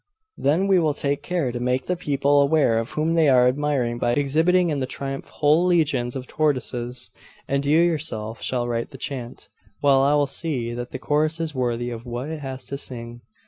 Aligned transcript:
'Then 0.35 0.65
we 0.65 0.79
will 0.79 0.95
take 0.95 1.21
care 1.21 1.51
to 1.51 1.59
make 1.59 1.85
the 1.85 1.95
people 1.95 2.41
aware 2.41 2.79
of 2.79 2.89
whom 2.93 3.13
they 3.13 3.29
are 3.29 3.47
admiring 3.47 3.99
by 3.99 4.13
exhibiting 4.13 4.71
in 4.71 4.79
the 4.79 4.87
triumph 4.87 5.27
whole 5.29 5.63
legions 5.63 6.15
of 6.15 6.25
tortoises: 6.25 7.11
and 7.47 7.67
you 7.67 7.79
yourself 7.79 8.41
shall 8.41 8.67
write 8.67 8.89
the 8.89 8.97
chant, 8.97 9.47
while 9.81 10.01
I 10.01 10.15
will 10.15 10.25
see 10.25 10.73
that 10.73 10.89
the 10.89 10.97
chorus 10.97 11.39
is 11.39 11.53
worthy 11.53 11.91
of 11.91 12.07
what 12.07 12.29
it 12.29 12.39
has 12.39 12.65
to 12.65 12.79
sing. 12.79 13.21